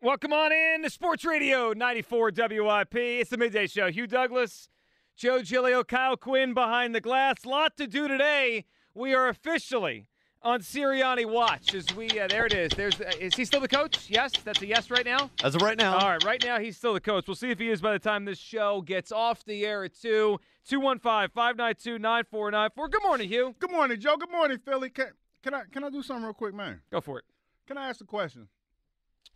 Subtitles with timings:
[0.00, 2.94] Welcome on in to Sports Radio 94 WIP.
[2.94, 3.90] It's the midday show.
[3.90, 4.68] Hugh Douglas,
[5.16, 7.44] Joe Giglio, Kyle Quinn behind the glass.
[7.44, 8.64] Lot to do today.
[8.94, 10.06] We are officially
[10.40, 11.74] on Sirianni watch.
[11.74, 12.70] As we, uh, there it is.
[12.76, 14.08] There's, uh, is he still the coach?
[14.08, 15.32] Yes, that's a yes right now.
[15.42, 15.98] As of right now.
[15.98, 17.26] All right, right now he's still the coach.
[17.26, 20.00] We'll see if he is by the time this show gets off the air at
[20.00, 20.38] two.
[20.70, 22.88] 215-592-9494.
[22.88, 23.52] Good morning, Hugh.
[23.58, 24.16] Good morning, Joe.
[24.16, 24.90] Good morning, Philly.
[24.90, 25.08] Can,
[25.42, 26.82] can I can I do something real quick, man?
[26.92, 27.24] Go for it.
[27.66, 28.46] Can I ask a question?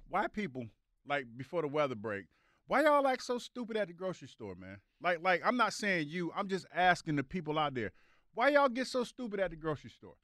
[0.08, 0.66] Why people
[1.06, 2.26] like before the weather break?
[2.66, 4.78] Why y'all act so stupid at the grocery store, man?
[5.02, 6.32] Like like I'm not saying you.
[6.36, 7.92] I'm just asking the people out there.
[8.34, 10.14] Why y'all get so stupid at the grocery store?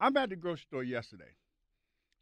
[0.00, 1.36] I'm at the grocery store yesterday.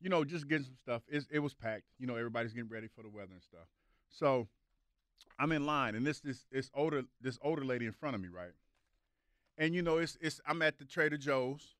[0.00, 1.02] You know, just getting some stuff.
[1.08, 1.84] It, it was packed.
[1.98, 3.66] You know, everybody's getting ready for the weather and stuff.
[4.10, 4.48] So
[5.38, 8.28] I'm in line, and this this this older this older lady in front of me,
[8.28, 8.52] right?
[9.58, 11.74] And you know, it's it's I'm at the Trader Joe's,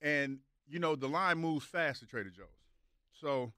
[0.00, 2.46] and you know the line moves fast at Trader Joe's.
[3.12, 3.52] So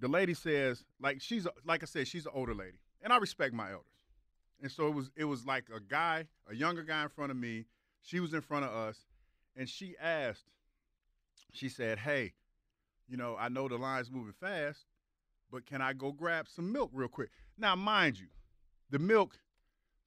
[0.00, 3.18] the lady says, like she's a, like I said, she's an older lady, and I
[3.18, 3.84] respect my elders.
[4.62, 7.36] And so it was it was like a guy, a younger guy in front of
[7.36, 7.66] me.
[8.02, 8.98] She was in front of us,
[9.56, 10.44] and she asked,
[11.52, 12.32] she said, "Hey,
[13.08, 14.86] you know, I know the line's moving fast,
[15.50, 18.28] but can I go grab some milk real quick?" Now, mind you,
[18.90, 19.38] the milk,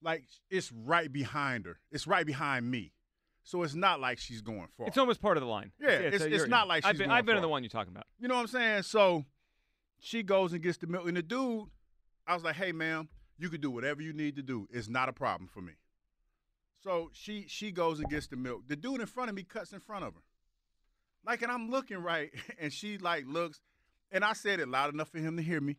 [0.02, 1.80] like it's right behind her.
[1.92, 2.94] It's right behind me.
[3.46, 4.88] So it's not like she's going far.
[4.88, 5.72] It's almost part of the line.
[5.80, 7.50] Yeah, it's, so uh, it's you're- not like she's I've been, I've been in the
[7.50, 8.06] one you're talking about.
[8.20, 8.84] You know what I'm saying?
[8.84, 9.26] So
[10.04, 11.08] she goes and gets the milk.
[11.08, 11.70] And the dude,
[12.28, 14.68] I was like, hey, ma'am, you can do whatever you need to do.
[14.70, 15.74] It's not a problem for me.
[16.84, 18.64] So she she goes and gets the milk.
[18.68, 20.22] The dude in front of me cuts in front of her.
[21.26, 23.62] Like, and I'm looking right, and she like looks,
[24.12, 25.78] and I said it loud enough for him to hear me.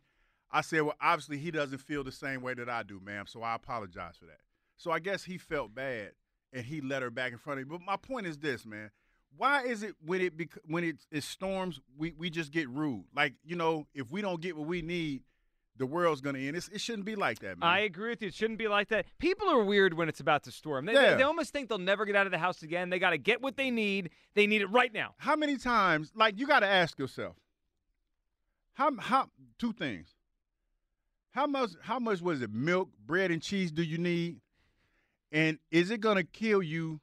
[0.51, 3.25] I said, well, obviously he doesn't feel the same way that I do, ma'am.
[3.27, 4.39] So I apologize for that.
[4.77, 6.13] So I guess he felt bad,
[6.51, 7.77] and he let her back in front of me.
[7.77, 8.89] But my point is this, man
[9.37, 13.03] why is it when it bec- when it, it storms we, we just get rude
[13.15, 15.21] like you know if we don't get what we need
[15.77, 18.29] the world's gonna end it's, it shouldn't be like that man I agree with you.
[18.29, 19.05] It shouldn't be like that.
[19.19, 20.85] People are weird when it's about to storm.
[20.85, 21.11] They, Yeah.
[21.11, 22.89] they, they almost think they'll never get out of the house again.
[22.89, 24.11] They got to get what they need.
[24.35, 25.15] They need it right now.
[25.17, 27.35] how many times like you got to ask yourself
[28.73, 29.29] how how
[29.59, 30.15] two things
[31.31, 34.39] how much how much was it milk bread and cheese do you need
[35.31, 36.99] and is it gonna kill you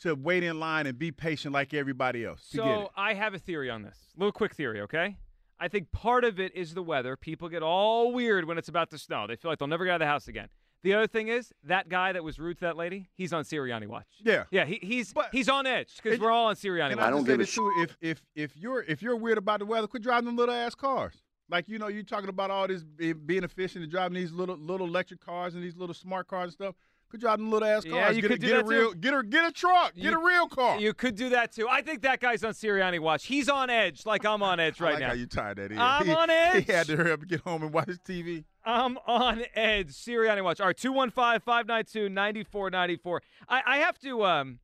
[0.00, 3.14] to wait in line and be patient like everybody else to get it So I
[3.14, 3.96] have a theory on this.
[4.16, 5.16] A little quick theory, okay?
[5.58, 7.16] I think part of it is the weather.
[7.16, 9.26] People get all weird when it's about to snow.
[9.26, 10.48] They feel like they'll never get out of the house again.
[10.82, 13.10] The other thing is that guy that was rude to that lady.
[13.14, 14.06] He's on Sirianni watch.
[14.24, 14.44] Yeah.
[14.50, 14.64] yeah.
[14.64, 17.06] He, he's But- he's on edge because we're all on Sirianni And watch.
[17.06, 17.70] I, don't say this too.
[17.78, 20.74] If if if you're if you're weird about the weather, quit driving them little ass
[20.74, 21.16] cars.
[21.50, 24.86] Like you know, you're talking about all this being efficient and driving these little little
[24.86, 26.74] electric cars and these little smart cars and stuff.
[27.10, 27.94] Quit driving them little ass cars.
[27.94, 28.98] Yeah, you get could a, do get a that real too.
[28.98, 29.94] get a get a truck.
[29.96, 30.78] Get You- a real car.
[30.78, 31.68] You could do that too.
[31.68, 33.26] I think that guy's on Sirianni watch.
[33.26, 35.08] He's on edge, like I'm on edge I right like now.
[35.08, 35.78] how you tied that in.
[35.78, 36.66] I'm he, on edge.
[36.66, 38.44] He had to hurry up and get home and watch TV.
[38.64, 39.88] I'm on edge.
[39.88, 40.60] Sirianni watch.
[40.60, 43.22] All right, 215 592 9494.
[43.48, 44.58] I have to, um,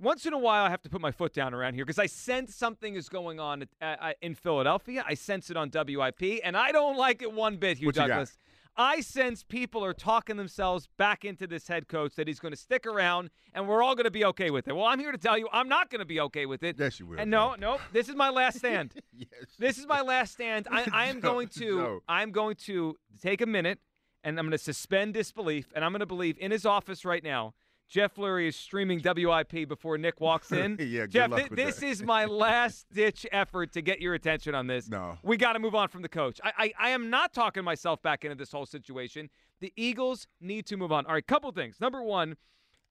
[0.00, 2.06] once in a while, I have to put my foot down around here because I
[2.06, 5.04] sense something is going on at, uh, in Philadelphia.
[5.06, 7.94] I sense it on WIP, and I don't like it one bit, Hugh What?
[7.94, 8.36] Douglas.
[8.78, 12.58] I sense people are talking themselves back into this head coach that he's going to
[12.58, 14.76] stick around and we're all going to be okay with it.
[14.76, 16.76] Well, I'm here to tell you I'm not going to be okay with it.
[16.78, 17.18] Yes, you will.
[17.18, 18.94] And no, no, this is my last stand.
[19.12, 19.28] yes.
[19.58, 20.68] This is my last stand.
[20.70, 22.00] I, I am Joe, going to Joe.
[22.08, 23.80] I'm going to take a minute
[24.22, 27.24] and I'm going to suspend disbelief and I'm going to believe in his office right
[27.24, 27.54] now.
[27.88, 30.76] Jeff Lurie is streaming WIP before Nick walks in.
[30.88, 31.86] Yeah, good Jeff, with this that.
[31.86, 34.88] is my last ditch effort to get your attention on this.
[34.88, 35.18] No.
[35.22, 36.40] We got to move on from the coach.
[36.44, 39.30] I, I, I am not talking myself back into this whole situation.
[39.60, 41.06] The Eagles need to move on.
[41.06, 41.80] All right, couple things.
[41.80, 42.36] Number one,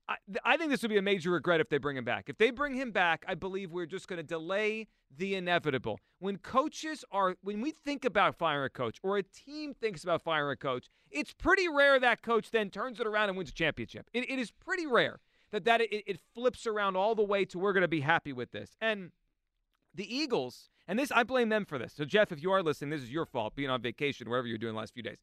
[0.09, 0.15] I,
[0.45, 2.29] I think this would be a major regret if they bring him back.
[2.29, 5.99] If they bring him back, I believe we're just going to delay the inevitable.
[6.19, 10.21] When coaches are, when we think about firing a coach or a team thinks about
[10.21, 13.53] firing a coach, it's pretty rare that coach then turns it around and wins a
[13.53, 14.09] championship.
[14.13, 15.19] it, it is pretty rare
[15.51, 18.33] that that it, it flips around all the way to we're going to be happy
[18.33, 18.75] with this.
[18.81, 19.11] And
[19.93, 21.93] the Eagles, and this I blame them for this.
[21.93, 24.57] So Jeff, if you are listening, this is your fault being on vacation, wherever you're
[24.57, 25.17] doing the last few days.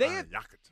[0.00, 0.26] They have,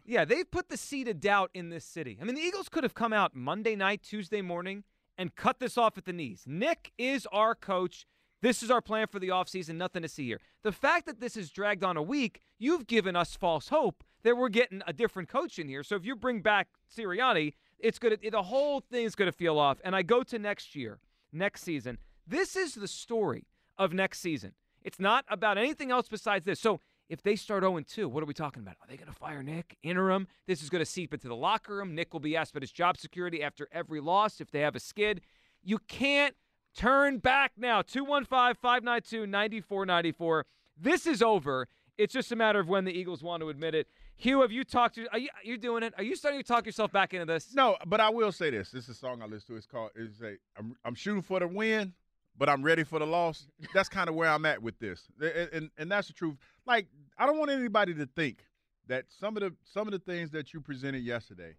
[0.07, 2.19] yeah, they've put the seed of doubt in this city.
[2.21, 4.85] I mean, the Eagles could have come out Monday night, Tuesday morning,
[5.17, 6.45] and cut this off at the knees.
[6.47, 8.07] Nick is our coach.
[8.41, 9.75] This is our plan for the offseason.
[9.75, 10.41] Nothing to see here.
[10.63, 14.37] The fact that this is dragged on a week, you've given us false hope that
[14.37, 15.83] we're getting a different coach in here.
[15.83, 19.79] So if you bring back Sirianni, it's gonna the whole thing is gonna feel off.
[19.85, 21.01] And I go to next year,
[21.33, 21.99] next season.
[22.27, 23.47] This is the story
[23.77, 24.53] of next season.
[24.83, 26.61] It's not about anything else besides this.
[26.61, 28.77] So if they start 0 2, what are we talking about?
[28.81, 29.77] Are they going to fire Nick?
[29.83, 30.29] Interim?
[30.47, 31.95] This is going to seep into the locker room.
[31.95, 34.81] Nick will be asked about his job security after every loss if they have a
[34.81, 35.23] skid.
[35.63, 36.35] You can't
[36.77, 37.83] turn back now.
[37.83, 40.47] 215 592 9494.
[40.81, 41.69] This is over.
[41.97, 43.89] It's just a matter of when the Eagles want to admit it.
[44.17, 45.09] Hugh, have you talked to?
[45.13, 45.95] Are you, are doing it?
[45.97, 47.55] Are you starting to talk yourself back into this?
[47.55, 48.71] No, but I will say this.
[48.71, 49.57] This is a song I listen to.
[49.57, 49.91] It's called.
[49.97, 50.37] It's a.
[50.57, 51.93] I'm, I'm shooting for the win,
[52.39, 53.47] but I'm ready for the loss.
[53.75, 56.37] That's kind of where I'm at with this, and, and and that's the truth.
[56.67, 56.87] Like
[57.19, 58.45] I don't want anybody to think
[58.87, 61.55] that some of the some of the things that you presented yesterday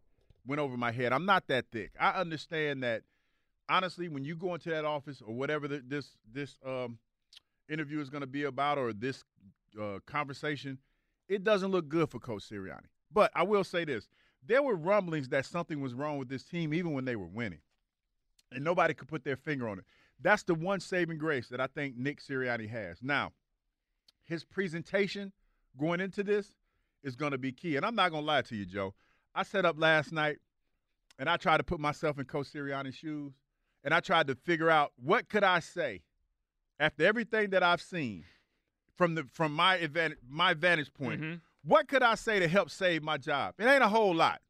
[0.45, 1.13] went over my head.
[1.13, 1.91] I'm not that thick.
[1.99, 3.03] I understand that.
[3.71, 6.97] Honestly, when you go into that office or whatever the, this this um,
[7.69, 9.23] interview is going to be about, or this
[9.79, 10.79] uh, conversation
[11.29, 12.87] it doesn't look good for Coach Sirianni.
[13.13, 14.07] But I will say this
[14.45, 17.59] there were rumblings that something was wrong with this team even when they were winning.
[18.51, 19.85] And nobody could put their finger on it.
[20.21, 23.01] That's the one saving grace that I think Nick Sirianni has.
[23.01, 23.31] Now,
[24.25, 25.31] his presentation
[25.77, 26.56] going into this
[27.04, 27.77] is going to be key.
[27.77, 28.94] And I'm not going to lie to you, Joe.
[29.33, 30.38] I set up last night
[31.18, 33.33] and I tried to put myself in Coach Sirianni's shoes
[33.83, 36.01] and I tried to figure out what could I say
[36.80, 38.25] after everything that I've seen–
[39.00, 41.21] from the from my advantage my vantage point.
[41.21, 41.36] Mm-hmm.
[41.63, 43.56] What could I say to help save my job?
[43.57, 44.42] It ain't a whole lot.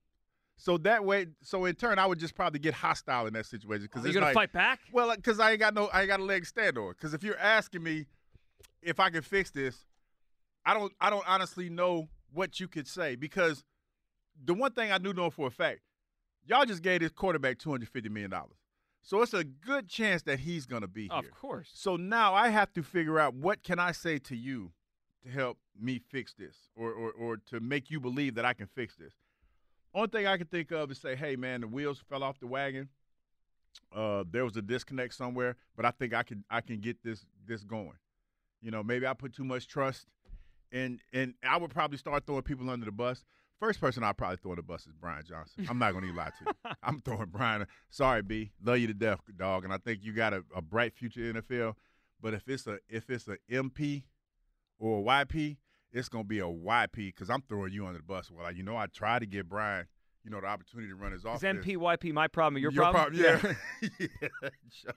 [0.59, 3.83] So that way, so in turn, I would just probably get hostile in that situation
[3.89, 4.81] because you're gonna like, fight back.
[4.91, 6.91] Well, uh, because I ain't got no, I ain't got a leg to stand on.
[6.91, 8.07] Because if you're asking me
[8.81, 9.85] if I can fix this,
[10.65, 13.63] I don't, I don't honestly know what you could say because
[14.43, 15.79] the one thing I do know for a fact,
[16.45, 18.57] y'all just gave this quarterback two hundred fifty million dollars.
[19.01, 21.19] So it's a good chance that he's going to be here.
[21.19, 21.69] Of course.
[21.73, 24.73] So now I have to figure out what can I say to you
[25.23, 28.67] to help me fix this or, or, or to make you believe that I can
[28.67, 29.13] fix this.
[29.93, 32.47] Only thing I can think of is say, hey, man, the wheels fell off the
[32.47, 32.89] wagon.
[33.95, 37.25] Uh, there was a disconnect somewhere, but I think I can I can get this
[37.47, 37.93] this going.
[38.61, 40.07] You know, maybe I put too much trust,
[40.71, 43.23] and and I would probably start throwing people under the bus.
[43.59, 45.67] First person I'll probably throw the bus is Brian Johnson.
[45.69, 46.71] I'm not going to even lie to you.
[46.83, 47.67] I'm throwing Brian.
[47.89, 48.51] Sorry, B.
[48.63, 49.65] Love you to death, dog.
[49.65, 51.75] And I think you got a, a bright future in the NFL.
[52.21, 54.03] But if it's a if it's a MP
[54.77, 55.57] or a YP,
[55.91, 58.31] it's going to be a YP because I'm throwing you under the bus.
[58.31, 59.85] Well, you know, I tried to get Brian,
[60.23, 61.43] you know, the opportunity to run his office.
[61.43, 63.15] Is MP, YP my problem your, your problem?
[63.15, 63.55] problem?
[63.81, 63.89] Yeah.
[63.99, 64.07] yeah.
[64.83, 64.91] Joe,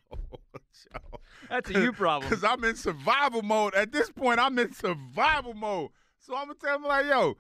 [0.55, 1.21] Joe.
[1.49, 2.29] That's a you problem.
[2.29, 3.75] Because I'm in survival mode.
[3.75, 5.91] At this point, I'm in survival mode.
[6.21, 7.37] So I'm going to tell him, like, yo,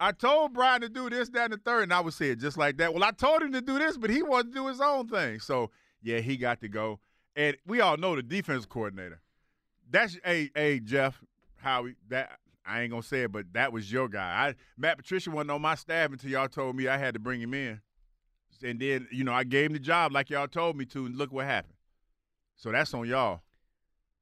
[0.00, 2.40] I told Brian to do this, that, and the third, and I would say it
[2.40, 2.92] just like that.
[2.92, 5.38] Well, I told him to do this, but he wanted to do his own thing.
[5.38, 5.70] So
[6.02, 6.98] yeah, he got to go.
[7.36, 9.20] And we all know the defense coordinator.
[9.88, 11.22] That's a hey, Jeff
[11.56, 11.94] Howie.
[12.08, 14.48] That I ain't gonna say it, but that was your guy.
[14.48, 17.40] I Matt Patricia wasn't on my staff until y'all told me I had to bring
[17.40, 17.80] him in.
[18.62, 21.16] And then, you know, I gave him the job like y'all told me to, and
[21.16, 21.74] look what happened.
[22.54, 23.40] So that's on y'all.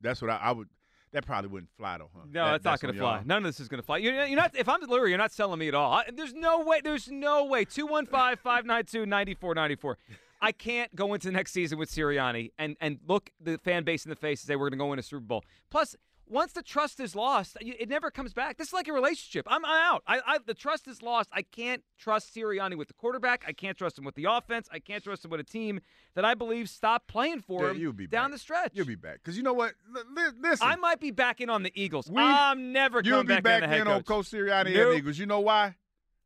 [0.01, 0.69] That's what I, I would
[1.13, 2.21] that probably wouldn't fly though, huh?
[2.31, 3.17] No, that, that's, not going to fly.
[3.17, 3.27] Y'all.
[3.27, 3.97] None of this is going to fly.
[3.99, 4.55] You're, you're, not.
[4.57, 5.93] If I'm Lurie, you're not selling me at all.
[5.93, 6.81] I, there's no way.
[6.83, 7.65] There's no way.
[7.65, 9.97] 215-592-9494.
[10.41, 14.11] I can't go into next season with Sirianni and and look the fan base in
[14.11, 15.45] the face and say we're going to go win a Super Bowl.
[15.69, 15.97] Plus,
[16.31, 18.57] once the trust is lost, it never comes back.
[18.57, 19.47] This is like a relationship.
[19.49, 20.03] I'm, out.
[20.07, 21.29] I, I, the trust is lost.
[21.33, 23.45] I can't trust Sirianni with the quarterback.
[23.47, 24.69] I can't trust him with the offense.
[24.73, 25.81] I can't trust him with a team
[26.15, 28.33] that I believe stopped playing for yeah, him you'll be down back.
[28.33, 28.73] the stretch.
[28.75, 29.75] You'll be back because you know what?
[29.95, 32.09] L- listen, I might be back in on the Eagles.
[32.09, 33.35] We, I'm never gonna back in the Eagles.
[33.35, 34.67] you'll be back, back in, in on Coach Sirianni nope.
[34.67, 35.19] and the Eagles.
[35.19, 35.75] You know why?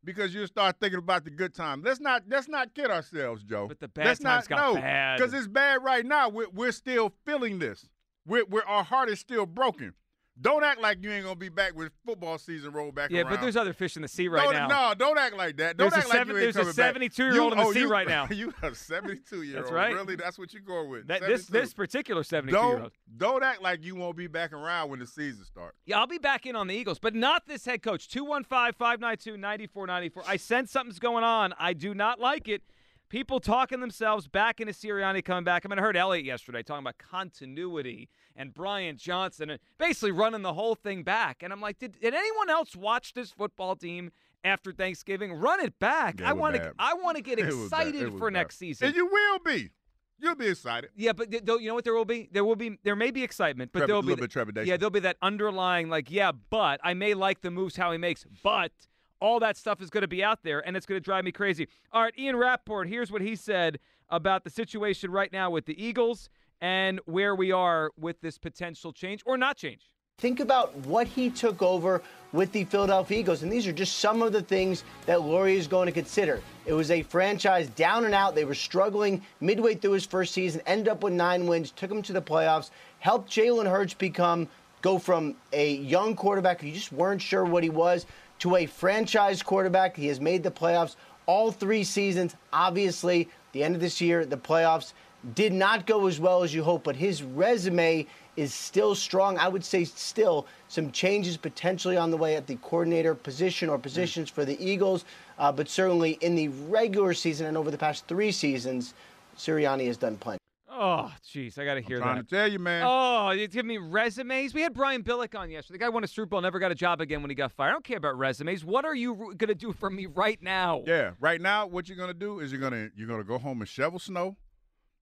[0.03, 1.81] Because you start thinking about the good time.
[1.83, 3.67] Let's not let's not kid ourselves, Joe.
[3.67, 5.17] But the bad let's times not, got no, bad.
[5.17, 6.29] Because it's bad right now.
[6.29, 7.89] We're, we're still feeling this.
[8.25, 9.93] We're, we're, our heart is still broken.
[10.39, 13.29] Don't act like you ain't gonna be back with football season roll back yeah, around.
[13.29, 14.67] but there's other fish in the sea right no, now.
[14.67, 15.77] No, don't act like that.
[15.77, 17.71] Don't there's act like seven, you ain't There's a 72 year old in the oh,
[17.71, 18.27] sea you, right now.
[18.31, 19.63] you a 72 year old.
[19.63, 19.93] That's right.
[19.93, 21.07] Really, that's what you're going with.
[21.07, 22.91] That, this this particular 72 don't, year old.
[23.15, 25.77] Don't act like you won't be back around when the season starts.
[25.85, 28.09] Yeah, I'll be back in on the Eagles, but not this head coach.
[28.09, 30.23] 215 592 9494.
[30.27, 31.53] I sense something's going on.
[31.57, 32.61] I do not like it.
[33.09, 35.65] People talking themselves back into Sirianni coming back.
[35.65, 40.41] I mean, I heard Elliott yesterday talking about continuity and Brian Johnson and basically running
[40.41, 41.43] the whole thing back.
[41.43, 44.11] And I'm like, did, did anyone else watch this football team
[44.43, 45.33] after Thanksgiving?
[45.33, 46.19] Run it back.
[46.19, 46.73] Yeah, it I want to.
[46.79, 47.87] I want to get It was bad.
[47.87, 48.39] It excited for bad.
[48.39, 48.87] next season.
[48.87, 49.71] And you will be.
[50.17, 50.91] You'll be excited.
[50.95, 52.29] Yeah, but th- you know what there will be?
[52.31, 54.69] There will be there may be excitement, but Trep- there will be little bit trepidation.
[54.69, 57.97] Yeah, there'll be that underlying like, yeah, but I may like the moves how he
[57.97, 58.71] makes, but
[59.19, 61.31] all that stuff is going to be out there and it's going to drive me
[61.31, 61.67] crazy.
[61.91, 63.79] All right, Ian Rapoport, here's what he said
[64.09, 66.29] about the situation right now with the Eagles
[66.61, 69.89] and where we are with this potential change or not change.
[70.17, 74.21] Think about what he took over with the Philadelphia Eagles, and these are just some
[74.21, 76.41] of the things that Lurie is going to consider.
[76.65, 78.33] It was a franchise down and out.
[78.33, 82.01] They were struggling midway through his first season, ended up with nine wins, took him
[82.03, 82.69] to the playoffs,
[82.99, 84.47] helped Jalen Hurts become
[84.81, 88.05] go from a young quarterback who you just weren't sure what he was
[88.39, 89.95] to a franchise quarterback.
[89.95, 92.35] He has made the playoffs all three seasons.
[92.53, 94.93] Obviously, the end of this year, the playoffs
[95.33, 99.37] did not go as well as you hope, but his resume is still strong.
[99.37, 103.77] I would say still some changes potentially on the way at the coordinator position or
[103.77, 105.05] positions for the Eagles,
[105.39, 108.93] uh, but certainly in the regular season and over the past three seasons,
[109.37, 110.44] Sirianni has done plenty.
[110.77, 112.03] Oh, jeez, I got to hear that.
[112.03, 112.29] I'm Trying that.
[112.29, 112.83] to tell you, man.
[112.85, 114.53] Oh, you give me resumes.
[114.53, 115.77] We had Brian Billick on yesterday.
[115.77, 117.69] The guy won a Super Bowl, never got a job again when he got fired.
[117.69, 118.65] I don't care about resumes.
[118.65, 120.83] What are you going to do for me right now?
[120.85, 123.69] Yeah, right now, what you're gonna do is you're gonna you're gonna go home and
[123.69, 124.35] shovel snow.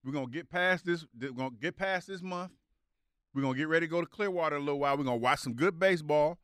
[0.04, 1.04] We're gonna get past this.
[1.20, 2.52] We're gonna get past this month.
[3.34, 4.96] We're gonna get ready to go to Clearwater a little while.
[4.96, 6.38] We're gonna watch some good baseball,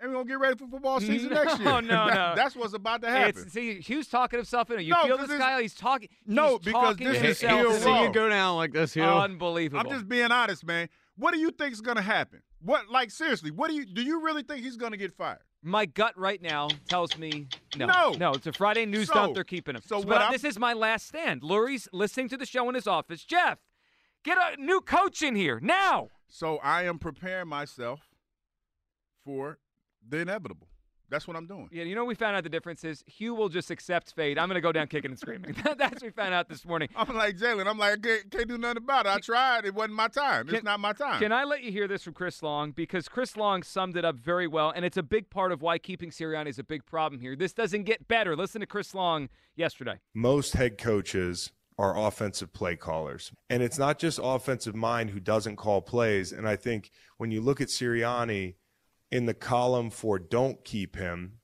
[0.00, 1.68] and we're gonna get ready for football season No, next year.
[1.68, 2.06] no, no.
[2.36, 3.42] That's what's about to happen.
[3.42, 4.78] It's, see, Hugh's talking himself in.
[4.80, 4.82] it.
[4.82, 5.62] You No, feel 'cause this this- guy?
[5.62, 6.08] He's talking.
[6.26, 8.94] No, he's because talking this is himself Hill into See you go down like this,
[8.94, 9.20] Hill.
[9.20, 9.80] Unbelievable.
[9.80, 10.88] I'm just being honest, man.
[11.16, 12.42] What do you think is gonna happen?
[12.60, 13.50] What, like, seriously?
[13.50, 14.02] What do you do?
[14.02, 15.38] You really think he's gonna get fired?
[15.62, 17.86] My gut right now tells me no.
[17.86, 18.10] No.
[18.12, 19.34] No, it's a Friday news So- dump.
[19.34, 19.82] They're keeping him.
[19.84, 21.42] so but what I- I'm- this is my last stand.
[21.42, 23.24] Lurie's listening to the show in his office.
[23.24, 23.58] Jeff,
[24.24, 26.10] get a new coach in here now.
[26.28, 28.02] So I am preparing myself
[29.24, 29.58] for
[30.08, 30.68] the inevitable.
[31.10, 31.70] That's what I'm doing.
[31.72, 34.38] Yeah, you know, we found out the difference is Hugh will just accept fate.
[34.38, 35.56] I'm going to go down kicking and screaming.
[35.64, 36.90] That's what we found out this morning.
[36.94, 37.66] I'm like Jalen.
[37.66, 39.12] I'm like, I can't, can't do nothing about it.
[39.12, 39.64] I tried.
[39.64, 40.46] It wasn't my time.
[40.46, 41.18] Can- it's not my time.
[41.18, 42.72] Can I let you hear this from Chris Long?
[42.72, 45.78] Because Chris Long summed it up very well, and it's a big part of why
[45.78, 47.34] keeping Sirianni is a big problem here.
[47.34, 48.36] This doesn't get better.
[48.36, 50.00] Listen to Chris Long yesterday.
[50.12, 53.32] most head coaches are offensive play callers.
[53.48, 56.32] And it's not just offensive mind who doesn't call plays.
[56.32, 58.56] And I think when you look at Sirianni
[59.10, 61.38] in the column for don't keep him,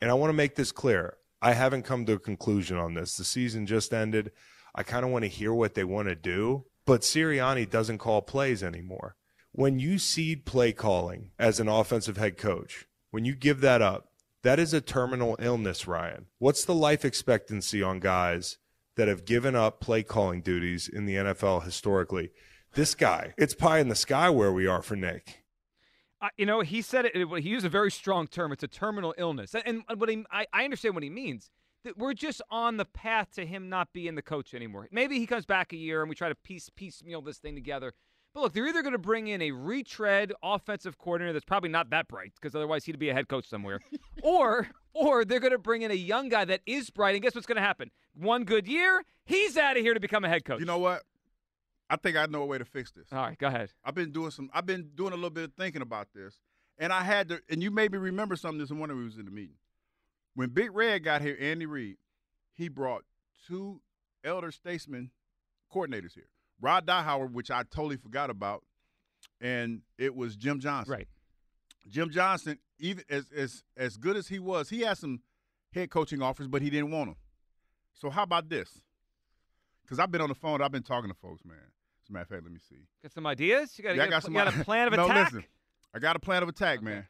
[0.00, 3.16] and I want to make this clear, I haven't come to a conclusion on this.
[3.16, 4.32] The season just ended.
[4.74, 8.22] I kind of want to hear what they want to do, but Sirianni doesn't call
[8.22, 9.16] plays anymore.
[9.52, 14.10] When you cede play calling as an offensive head coach, when you give that up,
[14.42, 16.26] that is a terminal illness, Ryan.
[16.38, 18.58] What's the life expectancy on guys
[18.96, 22.30] that have given up play calling duties in the NFL historically?
[22.74, 25.39] This guy, it's pie in the sky where we are for Nick.
[26.22, 28.52] I, you know, he said it, it- He used a very strong term.
[28.52, 31.50] It's a terminal illness, and, and what he, I, I understand what he means.
[31.82, 34.86] That we're just on the path to him not being the coach anymore.
[34.92, 37.94] Maybe he comes back a year and we try to piece piecemeal this thing together.
[38.34, 41.88] But look, they're either going to bring in a retread offensive coordinator that's probably not
[41.88, 43.80] that bright because otherwise he'd be a head coach somewhere,
[44.22, 47.14] or or they're going to bring in a young guy that is bright.
[47.14, 47.90] And guess what's going to happen?
[48.14, 50.60] One good year, he's out of here to become a head coach.
[50.60, 51.02] You know what?
[51.90, 53.08] I think I know a way to fix this.
[53.10, 53.70] All right, go ahead.
[53.84, 54.48] I've been doing some.
[54.54, 56.38] I've been doing a little bit of thinking about this,
[56.78, 57.40] and I had to.
[57.50, 58.96] And you made me remember something this morning.
[58.96, 59.56] when We was in the meeting
[60.34, 61.36] when Big Red got here.
[61.40, 61.96] Andy Reid,
[62.54, 63.02] he brought
[63.46, 63.80] two
[64.24, 65.10] elder statesman
[65.74, 66.28] coordinators here.
[66.60, 68.62] Rod Dowhower, which I totally forgot about,
[69.40, 70.92] and it was Jim Johnson.
[70.92, 71.08] Right.
[71.88, 75.22] Jim Johnson, even as as as good as he was, he had some
[75.72, 77.16] head coaching offers, but he didn't want them.
[77.94, 78.80] So how about this?
[79.82, 81.56] Because I've been on the phone, I've been talking to folks, man.
[82.10, 82.86] As a matter of fact, let me see.
[83.02, 83.78] Got some ideas?
[83.78, 85.32] You got, Yeah, you got got, some you got a plan of no, attack?
[85.32, 85.44] listen.
[85.94, 87.06] I got a plan of attack, man.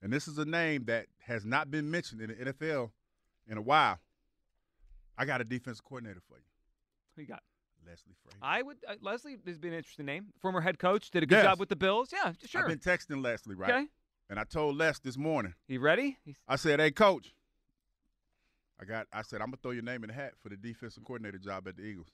[0.00, 2.90] And this is a name that has not been mentioned in the NFL
[3.46, 3.98] in a while.
[5.18, 6.44] I got a defensive coordinator for you,
[7.16, 7.42] Who you got?
[7.86, 8.38] Leslie Frazier.
[8.40, 8.76] I would.
[8.88, 10.26] Uh, Leslie has been an interesting name.
[10.40, 11.44] Former head coach, did a good Yes.
[11.44, 12.10] job with the Bills.
[12.12, 12.62] Yeah, sure.
[12.62, 13.70] I've been texting Leslie, right?
[13.70, 13.86] Okay.
[14.30, 15.54] And I told Les this morning.
[15.68, 16.16] You ready?
[16.24, 17.34] He's, I said, "Hey, coach,
[18.80, 21.04] I got." I said, "I'm gonna throw your name in the hat for the defensive
[21.04, 22.08] coordinator job at the Eagles."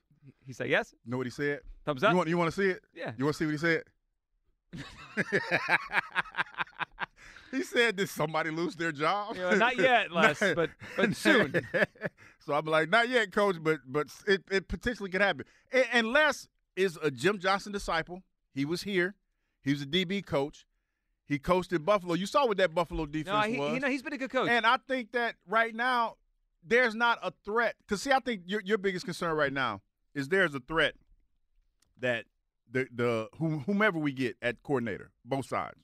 [0.46, 0.94] He said yes.
[1.04, 1.60] You know what he said?
[1.84, 2.10] Thumbs up.
[2.10, 2.28] You want?
[2.28, 2.82] You want to see it?
[2.94, 3.12] Yeah.
[3.16, 3.82] You want to see what he said?
[7.50, 11.54] he said, "Did somebody lose their job?" Yeah, not yet, Les, Not- but- but soon.
[12.40, 16.06] so I'm like, "Not yet, coach, but but it, it potentially could happen." And, and
[16.12, 18.22] Les is a Jim Johnson disciple.
[18.52, 19.14] He was here.
[19.62, 20.66] He was a DB coach.
[21.26, 22.14] He coached in Buffalo.
[22.14, 23.74] You saw what that Buffalo defense no, he, was.
[23.74, 24.48] you know he's been a good coach.
[24.48, 26.16] And I think that right now,
[26.66, 27.74] there's not a threat.
[27.80, 29.82] Because see, I think your your biggest concern right now
[30.18, 30.94] is there's a threat
[32.00, 32.24] that
[32.70, 35.78] the the whomever we get at coordinator, both sides,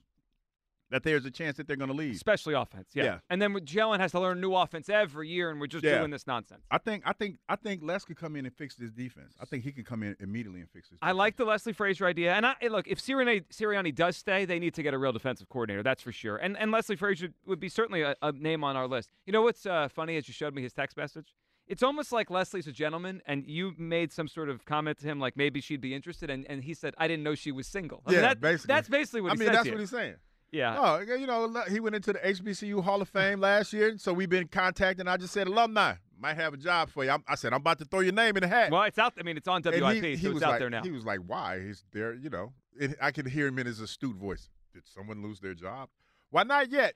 [0.90, 2.88] that there's a chance that they're going to leave, especially offense.
[2.94, 3.04] Yeah.
[3.04, 3.18] Yeah.
[3.30, 5.98] And then Jalen has to learn new offense every year, and we're just Yeah.
[5.98, 6.62] doing this nonsense.
[6.70, 9.34] I think I think I think Les could come in and fix this defense.
[9.40, 10.98] I think he could come in immediately and fix this.
[11.00, 14.58] I like the Leslie Frazier idea, and I look if Sirianni, Sirianni does stay, they
[14.58, 15.82] need to get a real defensive coordinator.
[15.82, 16.36] That's for sure.
[16.36, 19.10] And and Leslie Frazier would be certainly a, a name on our list.
[19.26, 20.16] You know what's uh, funny?
[20.16, 21.34] As you showed me his text message,
[21.66, 25.18] it's almost like Leslie's a gentleman, and you made some sort of comment to him
[25.18, 28.02] like maybe she'd be interested, and, and he said I didn't know she was single.
[28.06, 28.74] I mean, Yeah, that- basically.
[28.74, 30.16] That's basically what I he mean, said that's what he's saying.
[30.52, 30.76] Yeah.
[30.78, 34.28] Oh, you know, he went into the HBCU Hall of Fame last year, so we've
[34.28, 35.08] been contacting.
[35.08, 37.10] I just said, alumni might have a job for you.
[37.10, 38.70] I'm, I said, I'm about to throw your name in the hat.
[38.70, 39.14] Well, it's out.
[39.18, 40.82] I mean, it's on And WIP, he, so it's was out like, there now.
[40.82, 41.60] He was like, "Why?
[41.60, 44.48] He's there." You know, it, I could hear him in his astute voice.
[44.72, 45.88] Did someone lose their job?
[46.30, 46.94] Why not yet?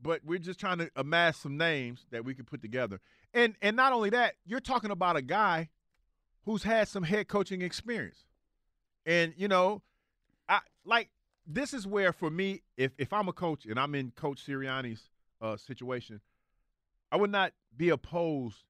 [0.00, 3.00] But we're just trying to amass some names that we can put together.
[3.32, 5.70] And and not only that, you're talking about a guy
[6.44, 8.24] who's had some head coaching experience.
[9.04, 9.82] And you know,
[10.48, 11.10] I like
[11.46, 15.10] this is where for me, if if I'm a coach and I'm in Coach Sirianni's
[15.40, 16.20] uh, situation,
[17.10, 18.64] I would not be opposed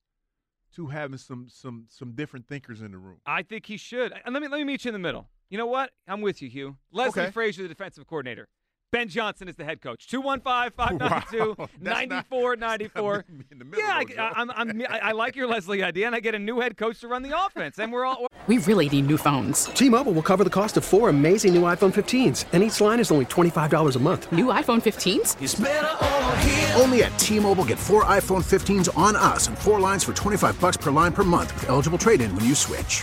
[0.77, 3.19] to having some some some different thinkers in the room.
[3.27, 4.13] I think he should.
[4.25, 5.29] And let me let me meet you in the middle.
[5.49, 5.91] You know what?
[6.09, 6.77] I'm with you, Hugh.
[6.93, 7.31] Leslie Okay.
[7.31, 8.49] Frazier, the defensive coordinator.
[8.93, 10.07] Ben Johnson is the head coach.
[10.09, 11.69] 215-592 Wow.
[11.81, 13.17] That's not- 9494.
[13.17, 16.07] that's not in the middle, Yeah, I, I'm, I'm, I I like your Leslie idea,
[16.07, 18.27] and I get a new head coach to run the offense, and we're all.
[18.47, 19.65] We really need new phones.
[19.65, 23.11] T-Mobile will cover the cost of four amazing new iPhone 15s, and each line is
[23.11, 24.31] only $25 a month.
[24.31, 26.81] New iPhone 15s?
[26.81, 30.77] Only at T-Mobile get four iPhone 15s on us and four lines for 25 bucks
[30.77, 33.03] per line per month with eligible trade-in when you switch.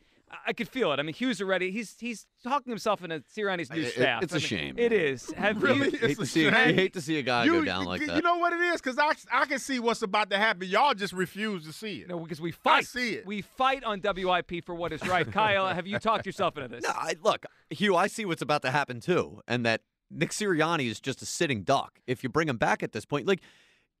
[0.47, 0.99] I could feel it.
[0.99, 1.71] I mean, Hugh's already.
[1.71, 4.23] He's he's talking himself into Sirianni's new It- it- staff.
[4.23, 4.75] it's I a mean, shame.
[4.77, 5.31] It is.
[5.37, 5.79] Have Really?
[5.79, 5.83] you?
[5.93, 8.01] It's hate to a see you hate to see a guy you, go down like
[8.01, 8.15] you that.
[8.15, 8.81] You know what it is?
[8.81, 10.67] Because I, I can see what's about to happen.
[10.67, 12.09] Y'all just refuse to see it.
[12.09, 12.79] No, because we fight.
[12.79, 13.25] I see it.
[13.25, 15.29] We fight on WIP for what is right.
[15.31, 16.83] Kyle, have you talked yourself into this?
[16.87, 20.87] No, I, look, Hugh, I see what's about to happen too, and that Nick Sirianni
[20.89, 21.99] is just a sitting duck.
[22.07, 23.39] If you bring him back at this point, like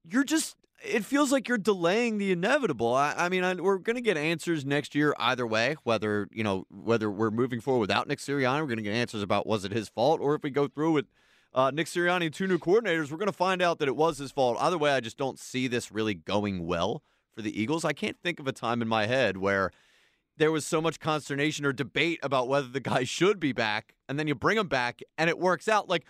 [0.03, 2.93] you're just, it feels like you're delaying the inevitable.
[2.93, 6.43] I, I mean, I, we're going to get answers next year either way, whether you
[6.43, 9.65] know whether we're moving forward without Nick Sirianni, we're going to get answers about was
[9.65, 11.05] it his fault, or if we go through with
[11.53, 14.17] uh, Nick Sirianni and two new coordinators, we're going to find out that it was
[14.17, 14.57] his fault.
[14.59, 17.03] Either way, I just don't see this really going well
[17.35, 17.85] for the Eagles.
[17.85, 19.71] I can't think of a time in my head where
[20.37, 24.17] there was so much consternation or debate about whether the guy should be back, and
[24.17, 25.87] then you bring him back, and it works out.
[25.89, 26.05] Like,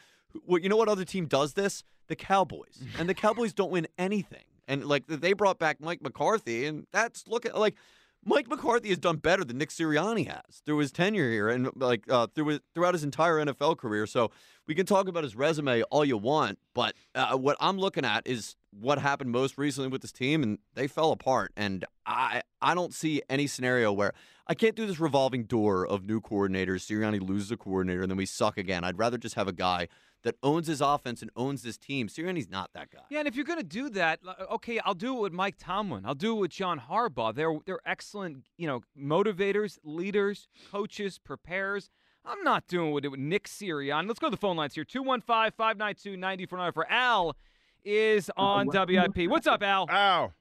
[0.45, 1.83] well, you know what other team does this?
[2.07, 4.43] The Cowboys, and the Cowboys don't win anything.
[4.71, 7.75] And like they brought back Mike McCarthy, and that's look at like
[8.23, 12.09] Mike McCarthy has done better than Nick Sirianni has through his tenure here, and like
[12.09, 14.07] uh, through his, throughout his entire NFL career.
[14.07, 14.31] So
[14.67, 18.25] we can talk about his resume all you want, but uh, what I'm looking at
[18.25, 21.51] is what happened most recently with this team, and they fell apart.
[21.55, 24.13] And I I don't see any scenario where
[24.47, 26.85] I can't do this revolving door of new coordinators.
[26.85, 28.83] Sirianni loses a coordinator, and then we suck again.
[28.83, 29.87] I'd rather just have a guy
[30.23, 32.07] that owns his offense and owns this team.
[32.07, 33.01] Sirianni's not that guy.
[33.09, 35.55] Yeah, and if you're going to do that, uh, okay, I'll do it with Mike
[35.57, 36.05] Tomlin.
[36.05, 37.33] I'll do it with John Harbaugh.
[37.33, 41.89] They're they're excellent, you know, motivators, leaders, coaches, preparers.
[42.23, 44.07] I'm not doing it with Nick Sirianni.
[44.07, 44.85] Let's go to the phone lines here.
[44.85, 47.35] 215-592-9400 for Al
[47.83, 49.29] is on WIP.
[49.29, 49.89] What's up, Al?
[49.89, 50.33] Al.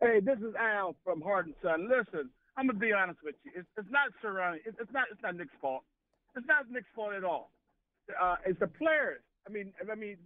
[0.00, 1.88] Hey, this is Al from Hardin Son.
[1.88, 3.52] Listen, I'm gonna be honest with you.
[3.54, 4.58] It's, it's not Sirianni.
[4.64, 5.04] It's, it's not.
[5.10, 5.82] It's not Nick's fault.
[6.36, 7.50] It's not Nick's fault at all.
[8.20, 9.20] Uh, it's the players.
[9.46, 10.16] I mean, I mean,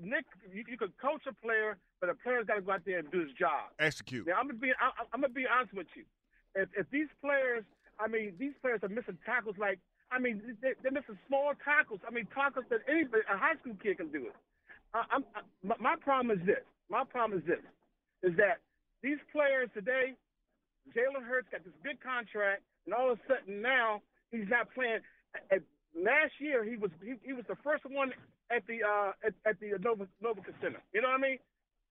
[0.00, 2.98] Nick, you, you could coach a player, but a player's got to go out there
[2.98, 3.72] and do his job.
[3.78, 4.26] Execute.
[4.26, 6.04] Now I'm gonna be I, I'm gonna be honest with you.
[6.54, 7.64] If, if these players,
[7.98, 9.78] I mean, these players are missing tackles like
[10.10, 12.00] I mean, they, they're missing small tackles.
[12.06, 14.36] I mean, tackles that anybody, a high school kid can do it.
[14.94, 15.40] I, I'm, I,
[15.78, 16.64] my, problem is this.
[16.88, 17.62] My problem is this:
[18.22, 18.60] is that
[19.02, 20.14] these players today,
[20.96, 25.00] Jalen Hurts got this big contract, and all of a sudden now he's not playing.
[25.52, 25.60] At,
[25.96, 28.12] last year he was he, he was the first one
[28.50, 30.80] at the uh at, at the Nova Nova Center.
[30.92, 31.38] You know what I mean?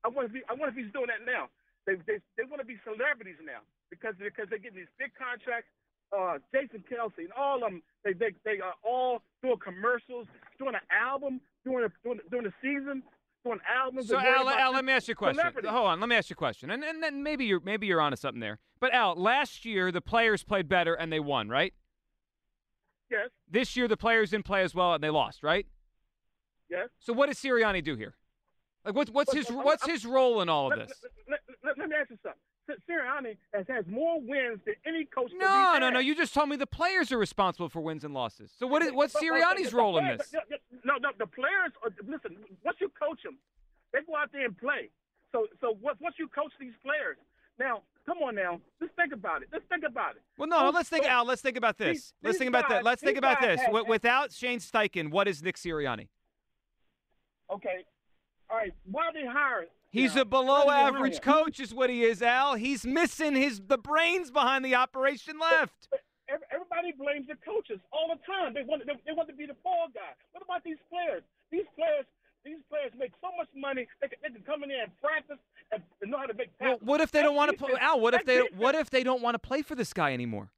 [0.06, 1.50] I wonder if he, I wonder if he's doing that now.
[1.86, 5.70] They they they want to be celebrities now because because they're getting these big contracts.
[6.16, 10.74] Uh, Jason Kelce and all of them, they they they are all doing commercials, doing
[10.74, 13.04] an album, doing a, doing doing a season,
[13.44, 14.08] doing albums.
[14.08, 15.44] So Al, Al, let me ask you a question.
[15.66, 18.00] Hold on, let me ask you a question, and and then maybe you're maybe you're
[18.00, 18.60] onto something there.
[18.80, 21.74] But Al, last year the players played better and they won, right?
[23.10, 25.66] Yes, This year the players didn't play as well and they lost, right?
[26.70, 26.90] yes.
[27.00, 28.16] So what does Sirianni do here?
[28.86, 30.98] Like what's what's his what's his role in all of let, this?
[31.30, 32.40] Let, let- let me ask you something.
[32.68, 35.32] Si- Sirianni has has more wins than any coach.
[35.38, 36.00] No, no, no.
[36.00, 38.52] You just told me the players are responsible for wins and losses.
[38.58, 40.34] So what is what's Sirianni's role in this?
[40.84, 41.72] No, no, the players.
[41.84, 43.38] Are, listen, once you coach them,
[43.94, 44.90] they go out there and play.
[45.32, 47.18] So, so once you coach these players,
[47.60, 49.50] now come on, now let's think about it.
[49.52, 50.22] Let's think about it.
[50.38, 50.68] Well, no.
[50.68, 51.26] Oh, Let's think, oh, Al.
[51.26, 52.14] Let's think about this.
[52.24, 52.84] let's think about that.
[52.84, 53.60] Let's think about this.
[53.88, 56.08] Without Shane Steichen, what is Nick Sirianni?
[57.50, 57.86] Okay,
[58.50, 58.74] all right.
[58.92, 59.68] Why they hire?
[59.90, 60.22] He's now?
[60.22, 62.56] a below Why did they hire average coach, is what he is, Al.
[62.56, 65.88] He's missing his the brains behind the operation left.
[66.30, 68.54] Ev- Everybody blames the coaches all the time.
[68.54, 70.14] They want they, they want to be the fall guy.
[70.34, 71.24] What about these players?
[71.52, 72.06] These players
[72.44, 73.88] these players make so much money.
[74.02, 75.38] They can, they can come in there and practice
[75.72, 76.50] and, know how to make.
[76.60, 77.72] Well, what if they don't want to play?
[77.80, 80.50] Al, what if they what if they don't want to play for this guy anymore?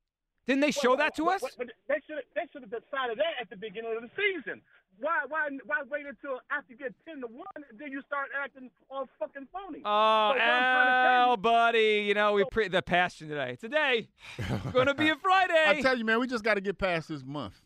[0.50, 1.44] Didn't they show Well, that to well, us?
[1.44, 4.62] well, but They should they should have decided that at the beginning of the season.
[5.00, 8.30] Why why why wait until after you get ten to one and then you start
[8.36, 9.82] acting all fucking phony?
[9.86, 13.58] Oh, So I'm trying to Al, buddy, you know we pre- the passion today.
[13.62, 14.10] Today,
[14.74, 15.54] gonna be a Friday.
[15.68, 17.62] I tell you, man, we just got to get past this month,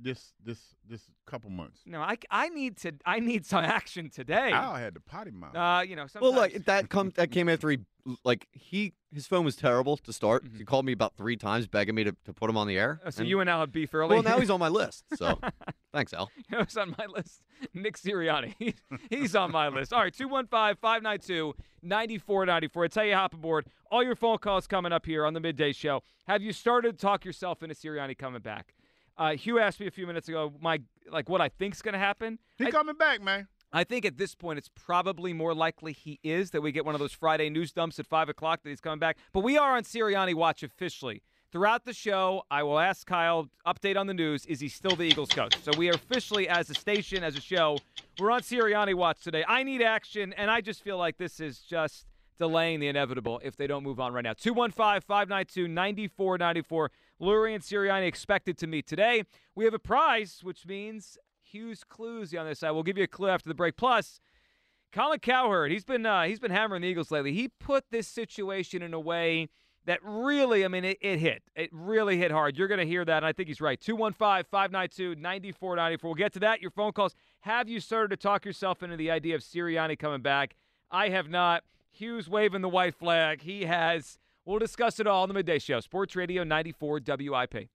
[0.00, 0.58] this this
[0.88, 1.80] this couple months.
[1.86, 4.52] no, I, I need to I need some action today.
[4.52, 5.54] I had the potty mouth.
[5.56, 6.36] Uh, you know, Well, sometimes.
[6.54, 7.78] like that come that came after he
[8.24, 10.44] like he his phone was terrible to start.
[10.56, 13.00] He called me about three times begging me to, to put him on the air.
[13.04, 14.14] Oh, so And- you and Al had beef early.
[14.14, 15.04] well now he's on my list.
[15.16, 15.38] So
[15.92, 16.30] thanks, Al.
[16.48, 17.42] He was on my list.
[17.74, 18.74] Nick Sirianni.
[19.10, 19.92] He's on my list.
[19.92, 22.84] All right, 215 592 9494.
[22.84, 23.66] I tell you, hop aboard.
[23.90, 26.02] All your phone calls coming up here on the midday show.
[26.26, 28.74] Have you started to talk yourself into Sirianni coming back?
[29.18, 31.98] Uh, Hugh asked me a few minutes ago, my like what I think's going to
[31.98, 32.38] happen.
[32.56, 33.48] He I, coming back, man.
[33.72, 36.94] I think at this point it's probably more likely he is that we get one
[36.94, 39.18] of those Friday news dumps at five o'clock that he's coming back.
[39.32, 41.22] But we are on Sirianni watch officially.
[41.50, 44.44] Throughout the show, I will ask Kyle update on the news.
[44.46, 45.56] Is he still the Eagles coach?
[45.62, 47.78] So we are officially, as a station, as a show,
[48.18, 49.44] we're on Sirianni watch today.
[49.48, 52.04] I need action, and I just feel like this is just
[52.38, 54.34] delaying the inevitable if they don't move on right now.
[54.34, 56.90] 215 592 9494.
[57.20, 59.24] Lurie and Sirianni expected to meet today.
[59.54, 62.70] We have a prize, which means Hugh's Clues on this side.
[62.72, 63.76] We'll give you a clue after the break.
[63.76, 64.20] Plus,
[64.92, 67.32] Colin Cowherd, he's been uh, he's been hammering the Eagles lately.
[67.32, 69.48] He put this situation in a way
[69.84, 71.42] that really, I mean, it, it hit.
[71.56, 72.58] It really hit hard.
[72.58, 73.80] You're going to hear that, and I think he's right.
[73.80, 76.08] 215 592 9494.
[76.08, 76.60] We'll get to that.
[76.60, 77.14] Your phone calls.
[77.40, 80.56] Have you started to talk yourself into the idea of Sirianni coming back?
[80.90, 81.64] I have not.
[81.90, 83.42] Hugh's waving the white flag.
[83.42, 84.18] He has.
[84.48, 85.78] We'll discuss it all on the midday show.
[85.80, 87.68] Sports Radio 94 WIP.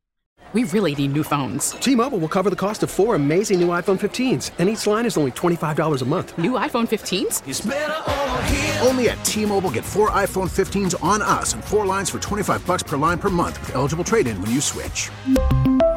[0.54, 1.70] We really need new phones.
[1.70, 5.16] T-Mobile will cover the cost of four amazing new iPhone 15s, and each line is
[5.16, 6.36] only $25 a month.
[6.40, 8.88] New iPhone 15s?
[8.88, 12.82] Only at T-Mobile get four iPhone 15s on us and four lines for 25 bucks
[12.82, 15.12] per line per month with eligible trade-in when you switch.